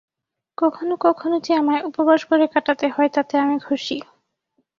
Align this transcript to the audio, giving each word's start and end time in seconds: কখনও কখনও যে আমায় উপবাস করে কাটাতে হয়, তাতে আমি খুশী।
কখনও 0.57 0.95
কখনও 1.01 1.37
যে 1.39 1.51
আমায় 1.53 1.85
উপবাস 1.85 2.21
করে 2.25 2.45
কাটাতে 2.47 2.85
হয়, 2.87 3.09
তাতে 3.09 3.33
আমি 3.37 3.57
খুশী। 3.59 3.97